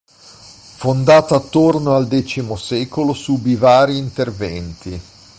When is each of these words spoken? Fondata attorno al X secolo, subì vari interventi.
Fondata 0.77 1.35
attorno 1.35 1.93
al 1.93 2.07
X 2.07 2.51
secolo, 2.55 3.13
subì 3.13 3.53
vari 3.55 3.99
interventi. 3.99 4.99